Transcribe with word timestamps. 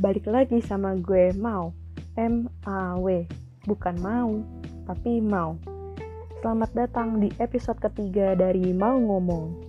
balik 0.00 0.32
lagi 0.32 0.64
sama 0.64 0.96
gue 0.96 1.28
Mau. 1.36 1.76
M-A-W 2.16 3.28
Bukan 3.68 4.00
mau, 4.00 4.40
tapi 4.88 5.20
mau. 5.20 5.60
Selamat 6.40 6.72
datang 6.72 7.20
di 7.20 7.28
episode 7.36 7.76
ketiga 7.76 8.32
dari 8.32 8.72
Mau 8.72 8.96
Ngomong. 8.96 9.60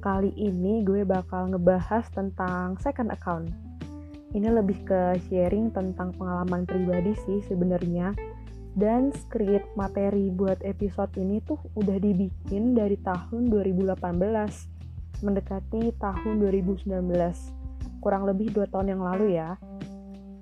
Kali 0.00 0.32
ini 0.40 0.80
gue 0.80 1.04
bakal 1.04 1.52
ngebahas 1.52 2.08
tentang 2.16 2.80
second 2.80 3.12
account. 3.12 3.52
Ini 4.32 4.48
lebih 4.56 4.88
ke 4.88 5.20
sharing 5.28 5.68
tentang 5.76 6.16
pengalaman 6.16 6.64
pribadi 6.64 7.12
sih 7.28 7.44
sebenarnya. 7.44 8.16
Dan 8.72 9.12
script 9.12 9.68
materi 9.76 10.32
buat 10.32 10.64
episode 10.64 11.12
ini 11.20 11.44
tuh 11.44 11.60
udah 11.76 12.00
dibikin 12.00 12.72
dari 12.72 12.96
tahun 13.04 13.52
2018 13.52 14.00
mendekati 15.20 15.92
tahun 16.00 16.40
2019 16.40 17.64
kurang 18.04 18.28
lebih 18.28 18.52
dua 18.52 18.68
tahun 18.68 18.92
yang 18.92 19.00
lalu 19.00 19.40
ya. 19.40 19.56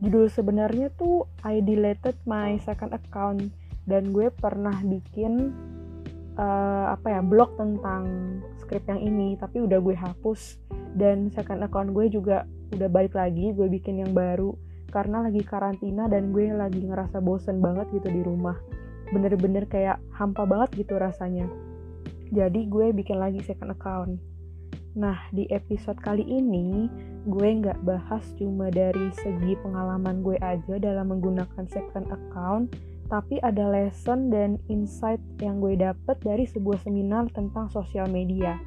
Judul 0.02 0.26
sebenarnya 0.26 0.90
tuh 0.98 1.30
I 1.46 1.62
deleted 1.62 2.18
my 2.26 2.58
second 2.66 2.90
account. 2.90 3.54
Dan 3.86 4.10
gue 4.10 4.34
pernah 4.34 4.74
bikin 4.82 5.54
uh, 6.34 6.86
apa 6.90 7.18
ya 7.18 7.20
blog 7.22 7.54
tentang 7.54 8.06
skrip 8.62 8.82
yang 8.90 8.98
ini 8.98 9.38
tapi 9.38 9.62
udah 9.62 9.78
gue 9.78 9.94
hapus. 9.94 10.58
Dan 10.98 11.30
second 11.30 11.62
account 11.62 11.94
gue 11.94 12.10
juga 12.10 12.42
udah 12.74 12.88
balik 12.90 13.14
lagi 13.14 13.54
gue 13.54 13.70
bikin 13.70 14.02
yang 14.02 14.10
baru. 14.10 14.58
Karena 14.90 15.22
lagi 15.22 15.46
karantina 15.46 16.10
dan 16.10 16.34
gue 16.34 16.50
lagi 16.50 16.82
ngerasa 16.82 17.22
bosen 17.22 17.62
banget 17.62 17.86
gitu 17.94 18.10
di 18.10 18.26
rumah. 18.26 18.58
Bener-bener 19.14 19.70
kayak 19.70 20.02
hampa 20.18 20.42
banget 20.42 20.82
gitu 20.82 20.98
rasanya. 20.98 21.46
Jadi 22.34 22.66
gue 22.66 22.90
bikin 22.90 23.22
lagi 23.22 23.38
second 23.46 23.70
account 23.70 24.31
Nah, 24.92 25.16
di 25.32 25.48
episode 25.48 25.96
kali 26.04 26.20
ini 26.20 26.84
gue 27.24 27.48
nggak 27.64 27.80
bahas 27.80 28.28
cuma 28.36 28.68
dari 28.68 29.08
segi 29.24 29.56
pengalaman 29.64 30.20
gue 30.20 30.36
aja 30.44 30.76
dalam 30.76 31.16
menggunakan 31.16 31.64
second 31.64 32.12
account, 32.12 32.76
tapi 33.08 33.40
ada 33.40 33.72
lesson 33.72 34.28
dan 34.28 34.60
insight 34.68 35.20
yang 35.40 35.64
gue 35.64 35.80
dapet 35.80 36.20
dari 36.20 36.44
sebuah 36.44 36.84
seminar 36.84 37.24
tentang 37.32 37.72
sosial 37.72 38.04
media. 38.12 38.60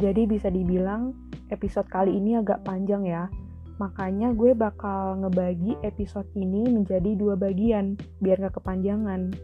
Jadi 0.00 0.24
bisa 0.24 0.48
dibilang 0.48 1.12
episode 1.52 1.84
kali 1.92 2.16
ini 2.16 2.40
agak 2.40 2.64
panjang 2.64 3.04
ya. 3.04 3.28
Makanya 3.76 4.32
gue 4.32 4.56
bakal 4.56 5.20
ngebagi 5.20 5.76
episode 5.84 6.32
ini 6.32 6.64
menjadi 6.64 7.12
dua 7.12 7.36
bagian, 7.36 8.00
biar 8.24 8.40
gak 8.40 8.56
kepanjangan. 8.56 9.36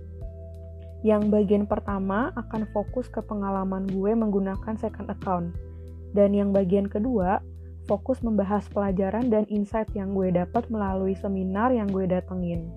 Yang 1.05 1.23
bagian 1.29 1.69
pertama 1.69 2.33
akan 2.33 2.65
fokus 2.73 3.13
ke 3.13 3.21
pengalaman 3.21 3.85
gue 3.85 4.13
menggunakan 4.17 4.73
second 4.81 5.13
account 5.13 5.68
dan 6.17 6.33
yang 6.33 6.51
bagian 6.53 6.89
kedua, 6.89 7.41
fokus 7.89 8.21
membahas 8.21 8.69
pelajaran 8.69 9.33
dan 9.33 9.49
insight 9.49 9.89
yang 9.97 10.13
gue 10.13 10.29
dapat 10.29 10.69
melalui 10.69 11.17
seminar 11.17 11.73
yang 11.73 11.89
gue 11.89 12.05
datengin. 12.05 12.69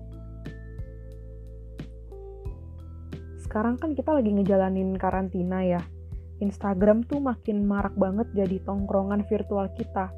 Sekarang 3.44 3.76
kan 3.76 3.92
kita 3.92 4.16
lagi 4.16 4.32
ngejalanin 4.32 4.96
karantina 4.96 5.60
ya. 5.60 5.84
Instagram 6.40 7.04
tuh 7.04 7.20
makin 7.20 7.68
marak 7.68 7.92
banget 7.94 8.26
jadi 8.32 8.56
tongkrongan 8.64 9.28
virtual 9.28 9.68
kita. 9.76 10.08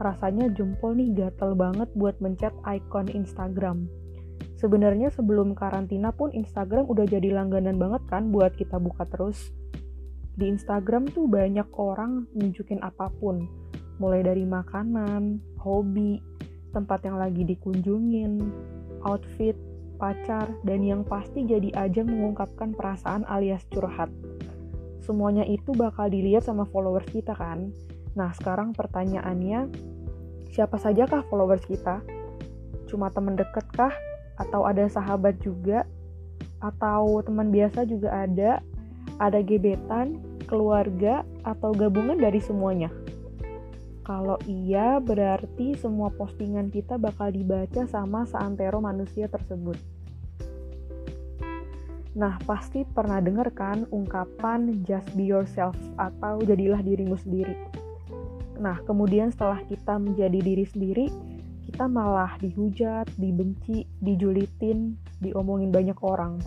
Rasanya 0.00 0.48
jempol 0.56 0.96
nih 0.96 1.12
gatel 1.12 1.52
banget 1.52 1.92
buat 1.92 2.16
mencet 2.24 2.56
icon 2.64 3.12
Instagram. 3.12 3.84
Sebenarnya 4.56 5.12
sebelum 5.12 5.52
karantina 5.52 6.08
pun 6.08 6.32
Instagram 6.32 6.88
udah 6.88 7.04
jadi 7.04 7.36
langganan 7.36 7.76
banget 7.76 8.02
kan 8.08 8.32
buat 8.32 8.56
kita 8.56 8.80
buka 8.80 9.04
terus 9.08 9.52
di 10.40 10.48
Instagram 10.48 11.04
tuh 11.12 11.28
banyak 11.28 11.68
orang 11.76 12.24
nunjukin 12.32 12.80
apa 12.80 13.12
pun, 13.20 13.44
mulai 14.00 14.24
dari 14.24 14.48
makanan, 14.48 15.36
hobi, 15.60 16.24
tempat 16.72 17.04
yang 17.04 17.20
lagi 17.20 17.44
dikunjungin, 17.44 18.40
outfit, 19.04 19.52
pacar, 20.00 20.48
dan 20.64 20.80
yang 20.80 21.04
pasti 21.04 21.44
jadi 21.44 21.68
ajang 21.76 22.08
mengungkapkan 22.08 22.72
perasaan 22.72 23.28
alias 23.28 23.68
curhat. 23.68 24.08
Semuanya 25.04 25.44
itu 25.44 25.76
bakal 25.76 26.08
dilihat 26.08 26.48
sama 26.48 26.64
followers 26.72 27.04
kita 27.12 27.36
kan? 27.36 27.68
Nah 28.16 28.32
sekarang 28.32 28.72
pertanyaannya, 28.72 29.68
siapa 30.48 30.80
saja 30.80 31.04
kah 31.04 31.20
followers 31.28 31.68
kita? 31.68 32.00
Cuma 32.88 33.12
teman 33.12 33.36
deket 33.36 33.68
kah? 33.76 33.92
Atau 34.40 34.64
ada 34.64 34.88
sahabat 34.88 35.36
juga? 35.44 35.84
Atau 36.64 37.20
teman 37.20 37.52
biasa 37.52 37.84
juga 37.84 38.24
ada? 38.24 38.64
Ada 39.20 39.44
gebetan? 39.44 40.29
Keluarga, 40.50 41.22
atau 41.46 41.70
gabungan 41.70 42.18
dari 42.18 42.42
semuanya? 42.42 42.90
Kalau 44.02 44.42
iya, 44.50 44.98
berarti 44.98 45.78
semua 45.78 46.10
postingan 46.10 46.74
kita 46.74 46.98
bakal 46.98 47.30
dibaca 47.30 47.86
sama 47.86 48.26
seantero 48.26 48.82
manusia 48.82 49.30
tersebut. 49.30 49.78
Nah, 52.18 52.42
pasti 52.42 52.82
pernah 52.82 53.22
dengar 53.22 53.54
kan 53.54 53.86
ungkapan 53.94 54.82
just 54.82 55.06
be 55.14 55.30
yourself 55.30 55.78
atau 55.94 56.42
jadilah 56.42 56.82
dirimu 56.82 57.14
sendiri. 57.14 57.54
Nah, 58.58 58.82
kemudian 58.82 59.30
setelah 59.30 59.62
kita 59.70 59.94
menjadi 59.96 60.42
diri 60.42 60.66
sendiri, 60.66 61.06
kita 61.70 61.86
malah 61.86 62.34
dihujat, 62.42 63.06
dibenci, 63.14 63.86
dijulitin, 64.02 64.98
diomongin 65.22 65.70
banyak 65.70 65.96
orang. 66.02 66.42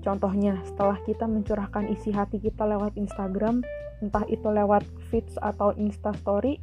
Contohnya, 0.00 0.56
setelah 0.64 0.96
kita 1.04 1.28
mencurahkan 1.28 1.92
isi 1.92 2.08
hati 2.08 2.40
kita 2.40 2.64
lewat 2.64 2.96
Instagram, 2.96 3.60
entah 4.00 4.24
itu 4.32 4.48
lewat 4.48 4.84
feeds 5.12 5.36
atau 5.44 5.76
instastory, 5.76 6.56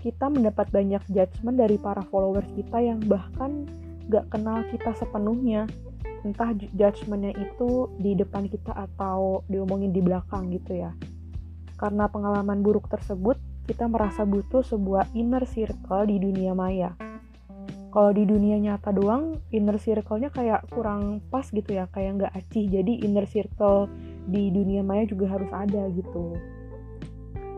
kita 0.00 0.32
mendapat 0.32 0.72
banyak 0.72 1.02
judgement 1.12 1.58
dari 1.60 1.76
para 1.76 2.00
followers 2.08 2.48
kita 2.56 2.80
yang 2.80 3.02
bahkan 3.04 3.68
gak 4.08 4.24
kenal 4.32 4.64
kita 4.72 4.96
sepenuhnya. 4.96 5.68
Entah 6.24 6.50
judgementnya 6.74 7.36
itu 7.36 7.92
di 8.00 8.16
depan 8.16 8.48
kita 8.48 8.72
atau 8.72 9.44
diomongin 9.52 9.92
di 9.92 10.00
belakang 10.00 10.48
gitu 10.50 10.80
ya. 10.80 10.90
Karena 11.78 12.08
pengalaman 12.10 12.64
buruk 12.64 12.90
tersebut, 12.90 13.38
kita 13.68 13.84
merasa 13.84 14.24
butuh 14.24 14.64
sebuah 14.64 15.12
inner 15.12 15.44
circle 15.44 16.08
di 16.08 16.16
dunia 16.18 16.56
maya 16.56 17.07
kalau 17.88 18.12
di 18.12 18.28
dunia 18.28 18.60
nyata 18.60 18.92
doang 18.92 19.40
inner 19.48 19.80
circle-nya 19.80 20.28
kayak 20.28 20.68
kurang 20.68 21.24
pas 21.32 21.48
gitu 21.48 21.72
ya 21.72 21.88
kayak 21.88 22.20
nggak 22.20 22.32
acih. 22.36 22.68
Jadi 22.68 23.00
inner 23.00 23.24
circle 23.24 23.88
di 24.28 24.52
dunia 24.52 24.84
maya 24.84 25.08
juga 25.08 25.32
harus 25.32 25.48
ada 25.48 25.88
gitu. 25.96 26.36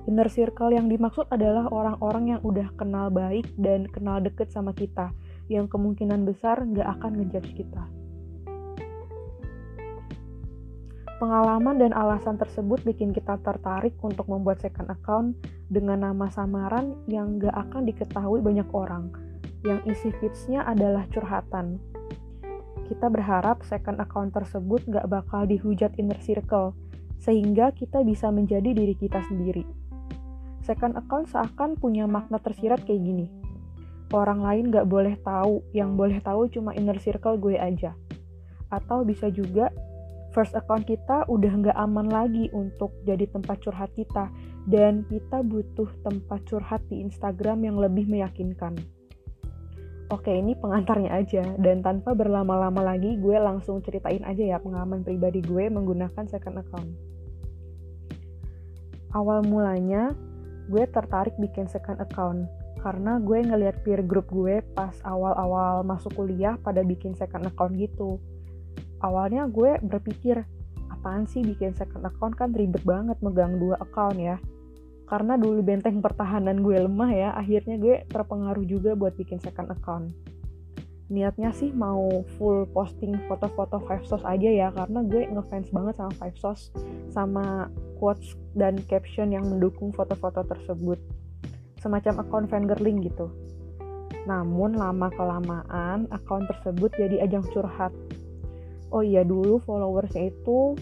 Inner 0.07 0.31
circle 0.31 0.71
yang 0.75 0.87
dimaksud 0.87 1.27
adalah 1.35 1.67
orang-orang 1.69 2.39
yang 2.39 2.41
udah 2.47 2.71
kenal 2.79 3.11
baik 3.11 3.47
dan 3.59 3.91
kenal 3.91 4.23
deket 4.23 4.55
sama 4.55 4.71
kita 4.71 5.11
yang 5.51 5.67
kemungkinan 5.67 6.23
besar 6.23 6.63
nggak 6.63 6.87
akan 6.99 7.21
ngejudge 7.21 7.53
kita. 7.59 7.85
Pengalaman 11.21 11.77
dan 11.77 11.93
alasan 11.93 12.41
tersebut 12.41 12.81
bikin 12.81 13.13
kita 13.13 13.37
tertarik 13.45 13.93
untuk 14.01 14.25
membuat 14.25 14.57
second 14.65 14.89
account 14.89 15.37
dengan 15.69 16.01
nama 16.01 16.33
samaran 16.33 16.97
yang 17.13 17.37
gak 17.37 17.53
akan 17.53 17.85
diketahui 17.85 18.41
banyak 18.41 18.65
orang 18.73 19.13
yang 19.65 19.81
isi 19.85 20.13
feedsnya 20.21 20.65
adalah 20.65 21.05
curhatan. 21.13 21.81
Kita 22.89 23.07
berharap 23.07 23.63
second 23.63 24.03
account 24.03 24.35
tersebut 24.35 24.83
gak 24.91 25.07
bakal 25.07 25.47
dihujat 25.47 25.95
inner 26.01 26.19
circle, 26.19 26.75
sehingga 27.23 27.71
kita 27.71 28.03
bisa 28.03 28.33
menjadi 28.35 28.73
diri 28.75 28.97
kita 28.99 29.23
sendiri. 29.31 29.63
Second 30.67 30.99
account 30.99 31.31
seakan 31.31 31.79
punya 31.79 32.11
makna 32.11 32.43
tersirat 32.43 32.83
kayak 32.83 33.03
gini. 33.05 33.27
Orang 34.11 34.43
lain 34.43 34.75
gak 34.75 34.91
boleh 34.91 35.15
tahu, 35.23 35.63
yang 35.71 35.95
boleh 35.95 36.19
tahu 36.19 36.51
cuma 36.51 36.75
inner 36.75 36.99
circle 36.99 37.39
gue 37.39 37.55
aja. 37.55 37.95
Atau 38.75 39.07
bisa 39.07 39.31
juga 39.31 39.71
first 40.31 40.55
account 40.55 40.87
kita 40.87 41.27
udah 41.27 41.51
nggak 41.51 41.79
aman 41.79 42.07
lagi 42.07 42.47
untuk 42.55 42.95
jadi 43.03 43.27
tempat 43.27 43.67
curhat 43.67 43.91
kita 43.99 44.31
dan 44.71 45.03
kita 45.11 45.43
butuh 45.43 45.91
tempat 46.07 46.39
curhat 46.47 46.83
di 46.87 47.03
Instagram 47.03 47.67
yang 47.67 47.77
lebih 47.79 48.07
meyakinkan. 48.07 48.79
Oke, 50.11 50.35
ini 50.35 50.59
pengantarnya 50.59 51.23
aja 51.23 51.55
dan 51.63 51.87
tanpa 51.87 52.19
berlama-lama 52.19 52.83
lagi 52.83 53.15
gue 53.23 53.39
langsung 53.39 53.79
ceritain 53.79 54.27
aja 54.27 54.43
ya 54.43 54.59
pengalaman 54.59 55.07
pribadi 55.07 55.39
gue 55.39 55.71
menggunakan 55.71 56.27
second 56.27 56.59
account. 56.59 56.91
Awal 59.15 59.47
mulanya 59.47 60.11
gue 60.67 60.83
tertarik 60.91 61.39
bikin 61.39 61.71
second 61.71 62.03
account 62.03 62.51
karena 62.83 63.23
gue 63.23 63.39
ngeliat 63.39 63.87
peer 63.87 64.03
group 64.03 64.27
gue 64.35 64.59
pas 64.75 64.99
awal-awal 65.07 65.87
masuk 65.87 66.11
kuliah 66.19 66.59
pada 66.59 66.83
bikin 66.83 67.15
second 67.15 67.47
account 67.47 67.79
gitu. 67.79 68.19
Awalnya 69.07 69.47
gue 69.47 69.79
berpikir, 69.79 70.43
apaan 70.91 71.31
sih 71.31 71.47
bikin 71.47 71.71
second 71.79 72.03
account 72.03 72.35
kan 72.35 72.51
ribet 72.51 72.83
banget 72.83 73.15
megang 73.23 73.63
dua 73.63 73.79
account 73.79 74.19
ya 74.19 74.43
karena 75.11 75.35
dulu 75.35 75.59
benteng 75.67 75.99
pertahanan 75.99 76.63
gue 76.63 76.87
lemah 76.87 77.11
ya 77.11 77.31
akhirnya 77.35 77.83
gue 77.83 78.07
terpengaruh 78.07 78.63
juga 78.63 78.95
buat 78.95 79.19
bikin 79.19 79.43
second 79.43 79.75
account. 79.75 80.15
Niatnya 81.11 81.51
sih 81.51 81.75
mau 81.75 82.23
full 82.39 82.71
posting 82.71 83.19
foto-foto 83.27 83.83
five 83.91 84.07
sauce 84.07 84.23
aja 84.23 84.47
ya 84.47 84.71
karena 84.71 85.03
gue 85.03 85.27
ngefans 85.27 85.75
banget 85.75 85.99
sama 85.99 86.15
five 86.15 86.39
sauce 86.39 86.71
sama 87.11 87.67
quotes 87.99 88.39
dan 88.55 88.79
caption 88.87 89.35
yang 89.35 89.43
mendukung 89.51 89.91
foto-foto 89.91 90.47
tersebut. 90.47 91.03
Semacam 91.83 92.23
account 92.23 92.47
fangirling 92.47 93.03
gitu. 93.03 93.27
Namun 94.31 94.79
lama-kelamaan 94.79 96.07
akun 96.15 96.47
tersebut 96.47 96.95
jadi 96.95 97.27
ajang 97.27 97.43
curhat. 97.51 97.91
Oh 98.95 99.03
iya 99.03 99.27
dulu 99.27 99.59
followersnya 99.67 100.31
itu 100.31 100.79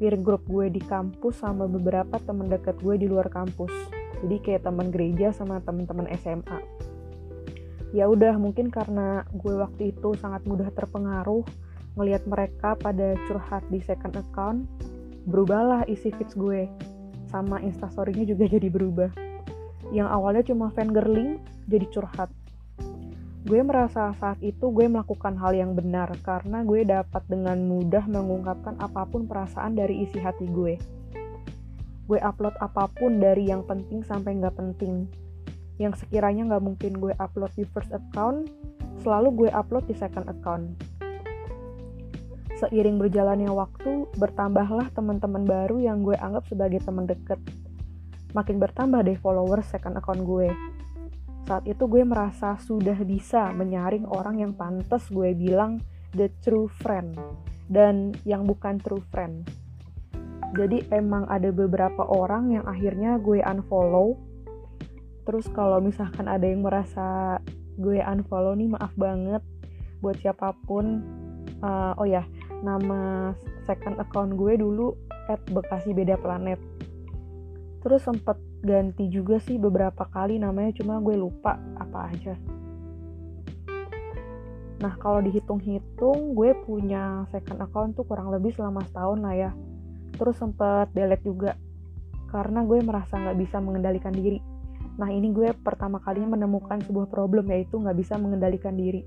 peer 0.00 0.16
group 0.16 0.40
gue 0.48 0.72
di 0.72 0.80
kampus 0.80 1.44
sama 1.44 1.68
beberapa 1.68 2.16
teman 2.24 2.48
dekat 2.48 2.80
gue 2.80 2.96
di 2.96 3.04
luar 3.04 3.28
kampus. 3.28 3.68
Jadi 4.24 4.36
kayak 4.40 4.64
teman 4.64 4.88
gereja 4.88 5.28
sama 5.36 5.60
teman-teman 5.60 6.08
SMA. 6.16 6.58
Ya 7.92 8.08
udah 8.08 8.40
mungkin 8.40 8.72
karena 8.72 9.28
gue 9.36 9.60
waktu 9.60 9.92
itu 9.92 10.16
sangat 10.16 10.40
mudah 10.48 10.72
terpengaruh 10.72 11.44
ngelihat 12.00 12.24
mereka 12.24 12.80
pada 12.80 13.12
curhat 13.28 13.60
di 13.68 13.84
second 13.84 14.16
account, 14.16 14.64
berubahlah 15.28 15.84
isi 15.84 16.08
feeds 16.16 16.32
gue. 16.32 16.64
Sama 17.28 17.60
instastorynya 17.60 18.24
juga 18.24 18.48
jadi 18.48 18.72
berubah. 18.72 19.12
Yang 19.92 20.08
awalnya 20.08 20.42
cuma 20.48 20.72
fan 20.72 20.96
girling 20.96 21.44
jadi 21.68 21.84
curhat 21.92 22.32
gue 23.50 23.66
merasa 23.66 24.14
saat 24.14 24.38
itu 24.46 24.70
gue 24.70 24.86
melakukan 24.86 25.34
hal 25.34 25.50
yang 25.50 25.74
benar 25.74 26.06
karena 26.22 26.62
gue 26.62 26.86
dapat 26.86 27.18
dengan 27.26 27.58
mudah 27.58 28.06
mengungkapkan 28.06 28.78
apa 28.78 29.02
pun 29.10 29.26
perasaan 29.26 29.74
dari 29.74 30.06
isi 30.06 30.22
hati 30.22 30.46
gue. 30.46 30.78
Gue 32.06 32.22
upload 32.22 32.54
apa 32.62 32.86
pun 32.94 33.18
dari 33.18 33.50
yang 33.50 33.66
penting 33.66 34.06
sampai 34.06 34.38
nggak 34.38 34.54
penting. 34.54 35.10
Yang 35.82 36.06
sekiranya 36.06 36.46
nggak 36.46 36.62
mungkin 36.62 36.94
gue 37.02 37.10
upload 37.18 37.50
di 37.58 37.66
first 37.66 37.90
account, 37.90 38.54
selalu 39.02 39.34
gue 39.34 39.50
upload 39.50 39.82
di 39.90 39.98
second 39.98 40.30
account. 40.30 40.70
Seiring 42.54 43.02
berjalannya 43.02 43.50
waktu, 43.50 44.14
bertambahlah 44.14 44.94
teman-teman 44.94 45.42
baru 45.42 45.82
yang 45.82 46.06
gue 46.06 46.14
anggap 46.22 46.46
sebagai 46.46 46.86
teman 46.86 47.10
deket. 47.10 47.42
Makin 48.30 48.62
bertambah 48.62 49.02
deh 49.02 49.18
followers 49.18 49.66
second 49.66 49.98
account 49.98 50.22
gue 50.22 50.54
saat 51.48 51.64
itu 51.66 51.86
gue 51.90 52.02
merasa 52.06 52.58
sudah 52.60 52.96
bisa 53.02 53.50
menyaring 53.54 54.06
orang 54.06 54.38
yang 54.40 54.52
pantas 54.54 55.08
gue 55.10 55.34
bilang 55.34 55.82
the 56.14 56.30
true 56.42 56.66
friend 56.82 57.14
dan 57.70 58.14
yang 58.26 58.44
bukan 58.44 58.82
true 58.82 59.02
friend. 59.14 59.46
Jadi 60.50 60.82
emang 60.90 61.30
ada 61.30 61.54
beberapa 61.54 62.02
orang 62.10 62.50
yang 62.50 62.66
akhirnya 62.66 63.22
gue 63.22 63.38
unfollow. 63.38 64.18
Terus 65.22 65.46
kalau 65.54 65.78
misalkan 65.78 66.26
ada 66.26 66.42
yang 66.42 66.66
merasa 66.66 67.38
gue 67.78 68.02
unfollow 68.02 68.58
nih 68.58 68.74
maaf 68.74 68.90
banget 68.98 69.42
buat 70.02 70.18
siapa 70.18 70.58
pun. 70.66 71.06
Uh, 71.62 71.94
oh 72.00 72.08
ya, 72.08 72.26
nama 72.66 73.30
second 73.68 74.02
account 74.02 74.34
gue 74.34 74.58
dulu 74.58 74.96
at 75.30 75.38
Bekasi 75.46 75.94
Beda 75.94 76.18
Planet. 76.18 76.58
Terus 77.86 78.02
sempet 78.02 78.49
ganti 78.60 79.08
juga 79.08 79.40
sih 79.40 79.56
beberapa 79.56 80.04
kali 80.08 80.36
namanya 80.36 80.76
cuma 80.76 81.00
gue 81.00 81.16
lupa 81.16 81.56
apa 81.80 82.12
aja. 82.12 82.36
Nah 84.80 84.96
kalau 84.96 85.20
dihitung-hitung 85.24 86.36
gue 86.36 86.56
punya 86.64 87.24
second 87.32 87.60
account 87.64 87.96
tuh 87.96 88.04
kurang 88.04 88.32
lebih 88.32 88.52
selama 88.52 88.84
setahun 88.88 89.18
lah 89.20 89.34
ya. 89.36 89.50
Terus 90.16 90.36
sempet 90.36 90.92
delete 90.92 91.24
juga 91.24 91.56
karena 92.28 92.64
gue 92.64 92.78
merasa 92.84 93.16
nggak 93.16 93.38
bisa 93.40 93.56
mengendalikan 93.60 94.12
diri. 94.12 94.40
Nah 95.00 95.08
ini 95.08 95.32
gue 95.32 95.56
pertama 95.56 96.00
kalinya 96.00 96.36
menemukan 96.36 96.84
sebuah 96.84 97.08
problem 97.08 97.48
yaitu 97.48 97.80
nggak 97.80 97.96
bisa 97.96 98.20
mengendalikan 98.20 98.76
diri. 98.76 99.04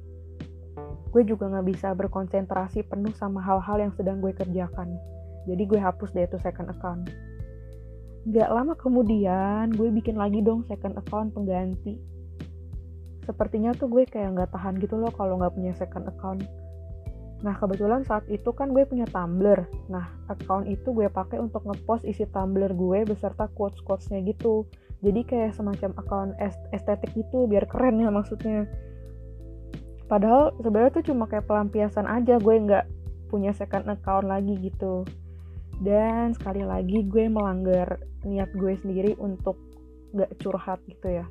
Gue 1.13 1.21
juga 1.25 1.45
nggak 1.45 1.65
bisa 1.69 1.93
berkonsentrasi 1.93 2.89
penuh 2.89 3.13
sama 3.13 3.37
hal-hal 3.45 3.77
yang 3.85 3.93
sedang 3.93 4.17
gue 4.17 4.33
kerjakan. 4.33 4.97
Jadi 5.45 5.63
gue 5.69 5.77
hapus 5.77 6.09
deh 6.17 6.25
itu 6.25 6.41
second 6.41 6.73
account 6.73 7.32
Gak 8.23 8.49
lama 8.55 8.71
kemudian 8.79 9.67
gue 9.75 9.91
bikin 9.91 10.15
lagi 10.15 10.39
dong 10.39 10.63
second 10.63 10.95
account 10.95 11.35
pengganti. 11.35 11.99
Sepertinya 13.27 13.75
tuh 13.75 13.91
gue 13.91 14.07
kayak 14.07 14.35
nggak 14.35 14.51
tahan 14.55 14.79
gitu 14.79 14.95
loh 14.95 15.11
kalau 15.11 15.39
nggak 15.39 15.51
punya 15.51 15.75
second 15.75 16.07
account. 16.07 16.47
Nah 17.43 17.51
kebetulan 17.59 18.07
saat 18.07 18.23
itu 18.31 18.55
kan 18.55 18.71
gue 18.71 18.87
punya 18.87 19.03
Tumblr. 19.11 19.67
Nah 19.91 20.07
account 20.31 20.71
itu 20.71 20.95
gue 20.95 21.11
pakai 21.11 21.43
untuk 21.43 21.67
ngepost 21.67 22.07
isi 22.07 22.23
Tumblr 22.31 22.71
gue 22.71 23.03
beserta 23.03 23.51
quotes-quotesnya 23.51 24.23
gitu. 24.23 24.71
Jadi 25.03 25.27
kayak 25.27 25.59
semacam 25.59 25.91
account 25.99 26.31
estetik 26.71 27.11
gitu 27.11 27.43
biar 27.51 27.67
keren 27.67 27.99
ya 27.99 28.07
maksudnya. 28.07 28.71
Padahal 30.07 30.55
sebenarnya 30.63 30.95
tuh 30.95 31.05
cuma 31.11 31.27
kayak 31.27 31.43
pelampiasan 31.43 32.07
aja 32.07 32.39
gue 32.39 32.55
nggak 32.55 32.87
punya 33.27 33.51
second 33.51 33.91
account 33.91 34.31
lagi 34.31 34.55
gitu 34.63 35.03
dan 35.81 36.37
sekali 36.37 36.61
lagi 36.61 37.01
gue 37.07 37.25
melanggar 37.31 37.97
niat 38.27 38.53
gue 38.53 38.77
sendiri 38.77 39.17
untuk 39.17 39.57
gak 40.13 40.29
curhat 40.37 40.79
gitu 40.85 41.09
ya. 41.09 41.25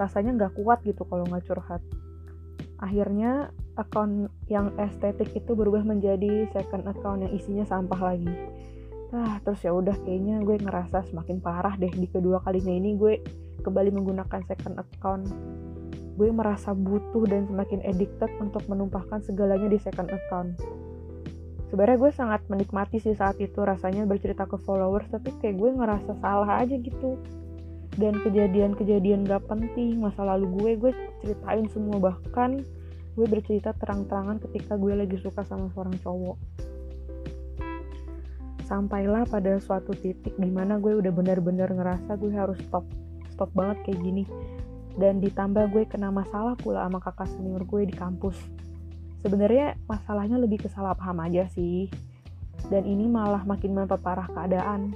Rasanya 0.00 0.48
gak 0.48 0.56
kuat 0.56 0.80
gitu 0.86 1.04
kalau 1.04 1.28
gak 1.28 1.44
curhat. 1.44 1.82
Akhirnya 2.80 3.52
akun 3.76 4.32
yang 4.48 4.72
estetik 4.80 5.32
itu 5.36 5.52
berubah 5.52 5.84
menjadi 5.84 6.48
second 6.50 6.88
account 6.88 7.24
yang 7.24 7.32
isinya 7.32 7.64
sampah 7.68 8.00
lagi. 8.00 8.32
Ah 9.12 9.36
terus 9.44 9.60
ya 9.60 9.76
udah 9.76 9.94
kayaknya 10.02 10.40
gue 10.40 10.56
ngerasa 10.56 11.04
semakin 11.12 11.44
parah 11.44 11.76
deh 11.76 11.92
di 11.92 12.08
kedua 12.08 12.40
kalinya 12.40 12.72
ini 12.72 12.96
gue 12.96 13.20
kembali 13.60 13.92
menggunakan 13.92 14.40
second 14.48 14.80
account. 14.80 15.28
Gue 16.16 16.28
merasa 16.32 16.76
butuh 16.76 17.24
dan 17.28 17.48
semakin 17.48 17.84
addicted 17.84 18.28
untuk 18.40 18.64
menumpahkan 18.68 19.24
segalanya 19.24 19.68
di 19.68 19.78
second 19.80 20.12
account 20.12 20.56
sebenarnya 21.72 22.04
gue 22.04 22.12
sangat 22.12 22.44
menikmati 22.52 23.00
sih 23.00 23.16
saat 23.16 23.40
itu 23.40 23.56
rasanya 23.64 24.04
bercerita 24.04 24.44
ke 24.44 24.60
followers 24.60 25.08
tapi 25.08 25.32
kayak 25.40 25.56
gue 25.56 25.70
ngerasa 25.72 26.12
salah 26.20 26.60
aja 26.60 26.76
gitu. 26.76 27.16
Dan 27.96 28.20
kejadian-kejadian 28.20 29.24
gak 29.24 29.48
penting 29.48 30.04
masa 30.04 30.20
lalu 30.20 30.52
gue 30.60 30.70
gue 30.76 30.92
ceritain 31.24 31.64
semua. 31.72 31.96
Bahkan 32.12 32.50
gue 33.16 33.26
bercerita 33.28 33.72
terang-terangan 33.72 34.44
ketika 34.48 34.76
gue 34.76 34.92
lagi 34.92 35.16
suka 35.16 35.48
sama 35.48 35.72
seorang 35.72 35.96
cowok. 36.04 36.36
Sampailah 38.68 39.24
pada 39.28 39.56
suatu 39.56 39.96
titik 39.96 40.36
di 40.36 40.48
mana 40.52 40.76
gue 40.76 40.92
udah 40.92 41.12
bener-bener 41.12 41.72
ngerasa 41.72 42.20
gue 42.20 42.32
harus 42.36 42.60
stop 42.68 42.84
stop 43.32 43.48
banget 43.56 43.80
kayak 43.88 44.00
gini. 44.04 44.24
Dan 44.92 45.24
ditambah 45.24 45.72
gue 45.72 45.88
kena 45.88 46.12
masalah 46.12 46.52
pula 46.60 46.84
sama 46.84 47.00
kakak 47.00 47.32
senior 47.32 47.64
gue 47.64 47.88
di 47.88 47.96
kampus 47.96 48.36
sebenarnya 49.22 49.78
masalahnya 49.86 50.36
lebih 50.36 50.66
ke 50.66 50.68
salah 50.68 50.92
paham 50.98 51.22
aja 51.22 51.46
sih. 51.48 51.88
Dan 52.68 52.86
ini 52.86 53.06
malah 53.06 53.42
makin 53.46 53.74
memperparah 53.74 54.28
keadaan. 54.30 54.92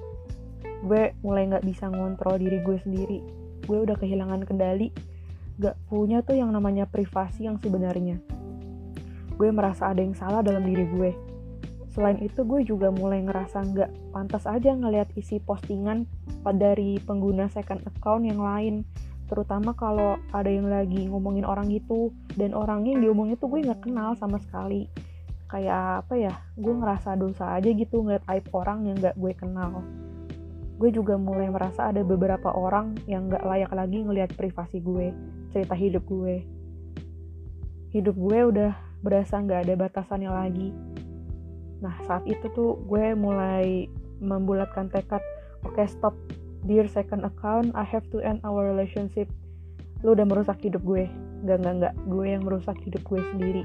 Gue 0.85 1.15
mulai 1.23 1.49
nggak 1.51 1.65
bisa 1.67 1.89
ngontrol 1.89 2.39
diri 2.39 2.61
gue 2.63 2.79
sendiri. 2.83 3.19
Gue 3.65 3.83
udah 3.83 3.97
kehilangan 3.97 4.45
kendali. 4.45 4.93
Gak 5.57 5.73
punya 5.89 6.21
tuh 6.21 6.37
yang 6.37 6.53
namanya 6.53 6.85
privasi 6.85 7.49
yang 7.49 7.57
sebenarnya. 7.57 8.21
Gue 9.41 9.49
merasa 9.49 9.89
ada 9.89 10.05
yang 10.05 10.13
salah 10.13 10.45
dalam 10.45 10.69
diri 10.69 10.85
gue. 10.85 11.11
Selain 11.97 12.21
itu 12.21 12.45
gue 12.45 12.61
juga 12.61 12.93
mulai 12.93 13.25
ngerasa 13.25 13.65
nggak 13.73 14.13
pantas 14.13 14.45
aja 14.45 14.77
ngelihat 14.77 15.17
isi 15.17 15.41
postingan 15.41 16.05
dari 16.45 17.01
pengguna 17.01 17.49
second 17.49 17.81
account 17.89 18.29
yang 18.29 18.37
lain 18.37 18.85
terutama 19.27 19.75
kalau 19.75 20.19
ada 20.31 20.49
yang 20.51 20.71
lagi 20.71 21.07
ngomongin 21.11 21.47
orang 21.47 21.71
gitu. 21.71 22.15
Dan 22.35 22.55
orangnya 22.55 22.97
yang 22.97 23.03
diomongin 23.11 23.37
tuh 23.39 23.51
gue 23.51 23.67
nggak 23.67 23.87
kenal 23.87 24.15
sama 24.19 24.39
sekali. 24.43 24.87
Kayak 25.47 26.07
apa 26.07 26.15
ya 26.19 26.35
gue 26.59 26.75
ngerasa 26.75 27.15
dosa 27.15 27.55
aja 27.55 27.71
gitu 27.71 28.03
ngeliat 28.03 28.25
aib 28.31 28.47
orang 28.51 28.87
yang 28.87 28.97
nggak 28.99 29.17
gue 29.19 29.33
kenal. 29.35 29.83
Gue 30.77 30.91
juga 30.93 31.17
mulai 31.17 31.49
merasa 31.49 31.89
ada 31.89 32.03
beberapa 32.03 32.53
orang 32.53 32.99
yang 33.09 33.31
nggak 33.31 33.45
layak 33.47 33.73
lagi 33.73 34.03
ngelihat 34.03 34.31
privasi 34.35 34.83
gue 34.83 35.15
cerita 35.55 35.75
hidup 35.79 36.05
gue. 36.07 36.43
Hidup 37.95 38.17
gue 38.19 38.39
udah 38.53 38.73
berasa 39.01 39.39
nggak 39.39 39.71
ada 39.71 39.75
batasannya 39.79 40.31
lagi. 40.31 40.69
Nah 41.81 41.95
saat 42.05 42.27
itu 42.27 42.51
tuh 42.53 42.77
gue 42.85 43.15
mulai 43.15 43.87
membulatkan 44.21 44.89
tekad 44.89 45.21
oke 45.65 45.77
okay, 45.77 45.87
stop 45.89 46.17
Dear 46.67 46.91
second 46.91 47.23
account, 47.23 47.79
I 47.79 47.87
have 47.87 48.11
to 48.11 48.19
end 48.19 48.43
our 48.43 48.67
relationship. 48.67 49.31
Lu 50.03 50.19
udah 50.19 50.27
merusak 50.27 50.59
hidup 50.67 50.83
gue. 50.83 51.07
Gak, 51.47 51.63
gak, 51.63 51.75
gak. 51.79 51.95
Gue 52.11 52.35
yang 52.35 52.43
merusak 52.43 52.75
hidup 52.83 53.07
gue 53.07 53.23
sendiri. 53.31 53.63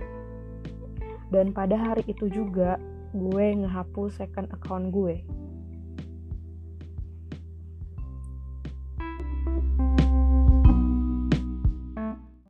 Dan 1.34 1.50
pada 1.50 1.74
hari 1.82 2.06
itu 2.06 2.30
juga, 2.30 2.78
gue 3.18 3.46
ngehapus 3.58 4.22
second 4.22 4.54
account 4.54 4.94
gue. 4.94 5.18